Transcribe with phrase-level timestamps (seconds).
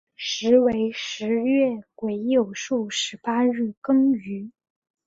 [0.15, 4.51] 时为十月癸酉朔十八日庚寅。